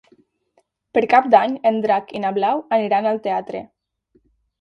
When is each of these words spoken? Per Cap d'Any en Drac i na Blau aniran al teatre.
Per 0.97 1.01
Cap 1.11 1.27
d'Any 1.35 1.53
en 1.71 1.77
Drac 1.83 2.13
i 2.21 2.21
na 2.23 2.31
Blau 2.37 2.63
aniran 2.79 3.11
al 3.11 3.21
teatre. 3.29 3.63